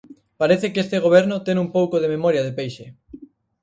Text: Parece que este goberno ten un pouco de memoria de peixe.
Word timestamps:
Parece 0.41 0.71
que 0.73 0.83
este 0.85 1.01
goberno 1.05 1.43
ten 1.45 1.57
un 1.65 1.69
pouco 1.77 1.95
de 1.99 2.11
memoria 2.15 2.45
de 2.47 2.55
peixe. 2.59 2.85